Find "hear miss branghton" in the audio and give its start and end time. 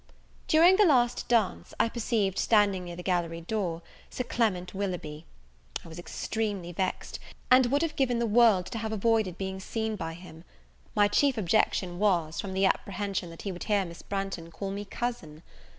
13.65-14.49